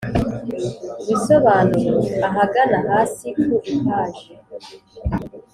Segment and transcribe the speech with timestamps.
[1.01, 1.93] ibisobanuro
[2.27, 4.27] ahagana hasi ku ipaji